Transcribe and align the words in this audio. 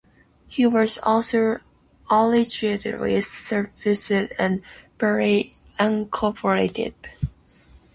He 0.49 0.65
was 0.65 0.97
also 1.03 1.57
allegedly 2.09 3.13
abusive 3.15 4.31
and 4.39 4.63
very 4.99 5.53
uncooperative. 5.79 6.95